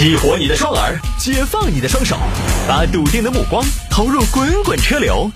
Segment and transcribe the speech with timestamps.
[0.00, 2.16] 激活你的双耳，解放你的双手，
[2.66, 5.30] 把笃定的目光投入滚滚车流。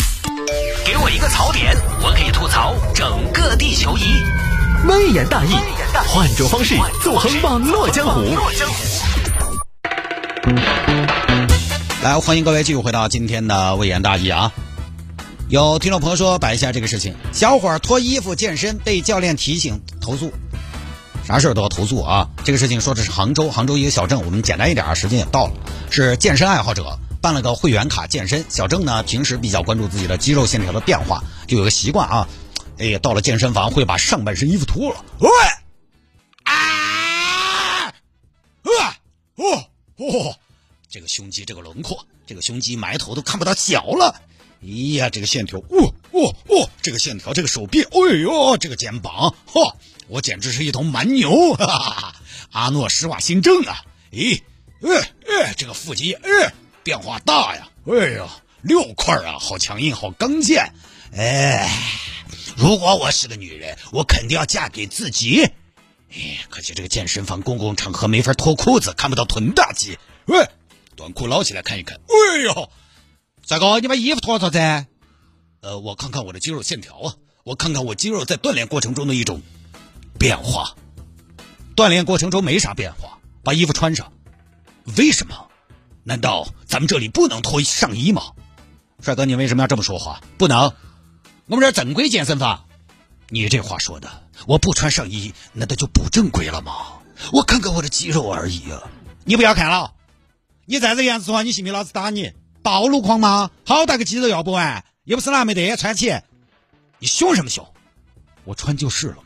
[0.87, 4.24] 给我一个槽点，我可以吐槽整个地球仪。
[4.88, 5.54] 微言大义，
[6.06, 8.22] 换种方式纵横网络江湖。
[12.03, 14.51] 来，欢迎各位继续回到今天的微言大义啊！
[15.51, 20.33] 有听众朋友说摆一下这个事情：小伙脱衣服健身被教练提醒投诉，
[21.27, 22.29] 啥事儿都要投诉啊！
[22.45, 25.55] 这个事情说的是杭州，杭州一个小镇，我们简单一点啊，时间也到了，
[25.91, 28.45] 是健身爱好者办了个会员卡健身。
[28.51, 32.29] 小郑呢，平时比较关注自己的肌肉线条的变化，就有个习惯啊，
[32.79, 35.30] 哎呀，到了健身房会把上半身衣服脱了，喂，
[36.45, 36.52] 啊，
[38.62, 38.96] 啊，
[39.37, 39.65] 哦，
[39.96, 40.37] 哦。
[40.91, 44.15] 这个胸肌，这个轮廓，这个胸肌埋头都看不到脚了。
[44.62, 49.74] 哎呀，这个线条，哦哦哦，这个线条，这个手臂，哎呦，这个肩膀，嚯，
[50.08, 52.16] 我简直是一头蛮牛，哈哈，
[52.52, 53.84] 阿诺施瓦辛正啊！
[54.12, 54.42] 咦，
[54.82, 57.68] 哎哎，这个腹肌，哎，变化大呀！
[57.87, 58.29] 哎呀，
[58.62, 60.73] 六块啊，好强硬，好刚健。
[61.16, 61.70] 哎，
[62.56, 65.42] 如果我是个女人，我肯定要嫁给自己。
[66.12, 69.98] 哎，可惜这个健身房公共场合没法脱裤子，看不到臀大肌。
[70.27, 70.48] 喂。
[70.97, 72.70] 短裤捞起来看一看，哎呦，
[73.45, 74.86] 帅哥，你把衣服脱了啥子？
[75.61, 79.42] 呃，我看看我的肌肉线条啊，我看看我肌肉在锻炼过程中的一种
[80.25, 80.75] 变化。
[81.77, 84.11] 锻炼过程中没啥变化，把衣服穿上。
[84.97, 85.48] 为什么？
[86.03, 88.33] 难道咱们这里不能脱上衣吗？
[89.02, 90.22] 帅哥，你为什么要这么说话？
[90.39, 90.72] 不能，
[91.45, 92.64] 我们这正规健身房。
[93.28, 96.72] 你这话说的，我不穿上衣，难道就不正规了吗？
[97.30, 98.83] 我看看我的肌肉而已啊。
[99.27, 99.92] 你不要看了。
[100.64, 102.33] 你再这样子说话，你信不信老子打你？
[102.62, 103.50] 暴露狂吗？
[103.67, 106.19] 好大个肌肉要不完，又不是拿没得穿起。
[106.98, 107.69] 你凶什么凶？
[108.45, 109.19] 我穿就是了？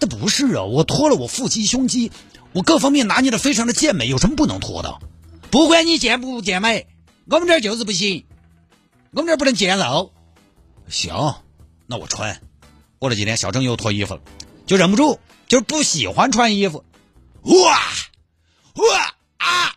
[0.00, 2.10] 这不是啊，我脱了我腹肌、胸肌，
[2.52, 4.98] 我各方面拿捏的非常的健美，有什么不能脱的？
[5.50, 6.88] 不管你健不健美，
[7.26, 8.24] 我们这儿就是不行，
[9.10, 10.12] 我们这儿不能见肉。
[10.88, 11.34] 行，
[11.86, 12.40] 那我穿。
[12.98, 14.20] 过了几天，小郑又脱衣服了，
[14.66, 16.84] 就忍不住，就是不喜欢穿衣服。
[17.42, 17.78] 哇
[18.74, 19.74] 哇啊！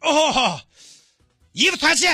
[0.00, 0.60] 哦，
[1.52, 2.06] 衣服穿起，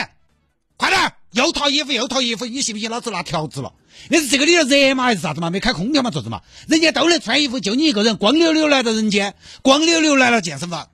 [1.36, 3.74] 又脱衣服又脱衣服，你信不信老子拿条子了？
[4.08, 5.50] 那是这个里头热吗还是啥子嘛？
[5.50, 6.10] 没开空调嘛？
[6.10, 6.40] 做子嘛？
[6.66, 10.88] 人家都能穿衣服，就你一个人光溜溜来到人间，光溜溜来了健身房。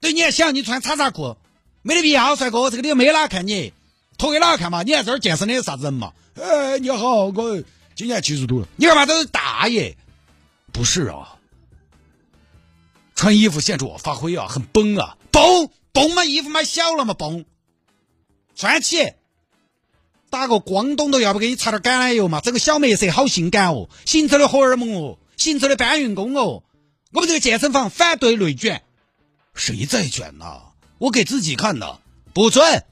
[0.00, 1.36] 对，你还想你穿叉叉裤？
[1.82, 3.72] 没得必要，帅哥，这个里头没哪看你，
[4.18, 4.84] 脱给哪个看嘛？
[4.84, 6.12] 你在这儿健身的啥子人嘛？
[6.40, 7.62] 哎，你好，我
[7.96, 8.68] 今年七十多了。
[8.76, 9.96] 你干嘛都是大爷？
[10.72, 11.34] 不是啊，
[13.16, 15.68] 穿衣服限制我发挥啊，很崩啊，崩。
[15.90, 17.44] 崩嘛，衣服买小了嘛，崩，
[18.54, 19.14] 穿起，
[20.30, 26.62] 打个光东都要不给你擦点橄榄油嘛，整个小麦色好性感哦，行走的荷尔蒙哦，行走的搬运工哦，
[27.12, 28.82] 我们这个健身房反对内卷，
[29.54, 30.60] 谁在卷呐？
[30.98, 32.00] 我给自己看的，
[32.34, 32.84] 不准，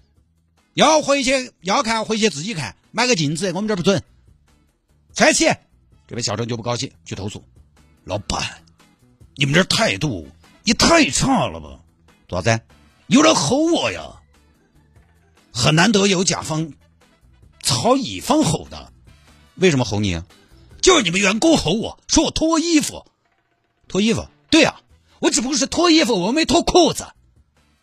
[0.75, 4.03] 要回去要看回去自己看，买个镜子，我们这儿不准，
[5.15, 5.45] 穿起，
[6.07, 7.43] 这边小郑就不高兴，去投诉，
[8.05, 8.43] 老板，
[9.35, 10.29] 你们这态度
[10.65, 11.81] 也太差了吧？
[12.27, 12.61] 多少子？
[13.09, 14.21] 有人吼我呀，
[15.53, 16.73] 很难得有甲方
[17.66, 18.93] 朝乙方吼的，
[19.56, 20.25] 为什么吼你啊？
[20.81, 23.04] 就是你们员工吼我说我脱衣服，
[23.88, 24.81] 脱衣服，对呀，
[25.19, 27.09] 我只不过是脱衣服，我没脱裤子。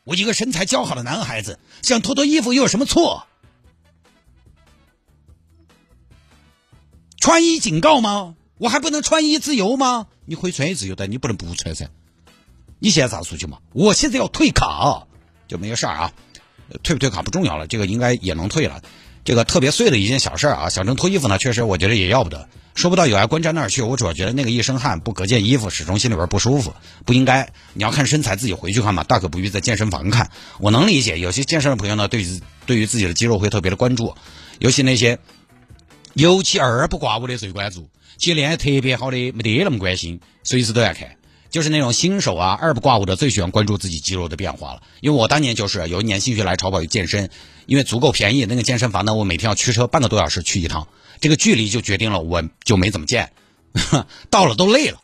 [0.05, 3.27] 我一个身材姣好的男孩子，想脱脱衣服又有什么错？
[7.19, 8.35] 穿衣警告吗？
[8.57, 10.07] 我还不能穿衣自由吗？
[10.25, 11.89] 你可以穿衣自由，但你不能不穿噻。
[12.79, 13.59] 你现在咋出去嘛？
[13.73, 15.07] 我现在要退卡。
[15.45, 16.13] 就没事儿啊，
[16.83, 18.81] 退不退卡不重要了，这个应该也能退了。
[19.25, 22.49] 这个特别碎的一件小事儿啊，小郑脱衣服呢，确实我觉得也要不得。
[22.75, 26.73] 说不到有爱观瞻那儿去，我主要觉得那个一身汗不隔件衣服，始终心里边不舒服，
[27.05, 27.53] 不应该。
[27.73, 30.31] 你要看身材，自己回去看嘛，大可不必在健身房看。
[30.59, 34.15] 我能理解，有些健身的朋友呢，对于对于自己的肌肉会特别的关注，
[34.57, 35.19] 尤其那些
[36.15, 41.15] 尤其二不挂五的最关注，其实练得特别好的没得那么关心，随时都要看。
[41.53, 44.81] 就是那种新手啊，二不挂五的最喜欢关注自己肌肉的变化了。
[45.01, 47.29] 因为我当年就是有一年心血来潮跑去健身，
[47.67, 50.87] 因为足够便宜，那个健身房呢，我每天要驱车半个多小时去一趟，
[51.21, 53.31] 这个距离就决定了我就没怎么健，
[54.31, 54.97] 到了都累了，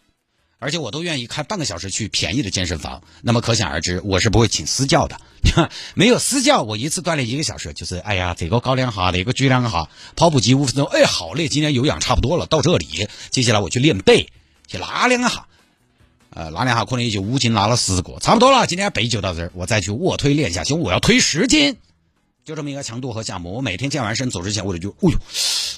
[0.58, 3.04] 而且我都愿意开半个小时去便宜的健身房。
[3.22, 5.22] 那么可想而知，我是不会请私教的。
[5.94, 14.30] 没有私教，我一次锻炼一个小时，就是哎呀，这个高两下，那个举两下，跑步机五分钟，哎，好累，今天有氧差不多了，到这里，接下来我去练背，
[14.66, 15.46] 去拉两下。
[16.32, 18.68] 呃，拉两下可能也就五斤，拉了十个，差不多了。
[18.68, 21.76] 今天背就到这儿，我再去卧推练一下胸，我要推十斤，
[22.46, 23.54] 就这么一个强度和项目。
[23.54, 25.18] 我每天健完身走之前，我就就，哎呦，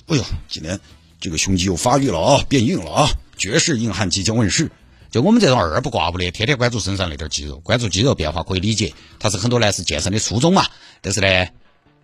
[0.07, 0.79] 哎呦，今天
[1.19, 3.07] 这个胸肌又发育了啊，变硬了啊，
[3.37, 4.69] 绝世硬汉即将问世。
[5.09, 10.65] 就我们这种二不挂不的，天天关注身上那点肌肉，关注肌肉变化可以理解，它是很多男士健身的初衷嘛。
[11.01, 11.47] 但是呢，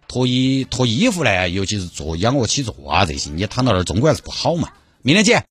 [0.07, 4.69] 脱衣脱衣服呢，尤其是做仰卧起坐啊这些，你躺到那儿总归还是不好嘛。
[5.01, 5.45] 明天见。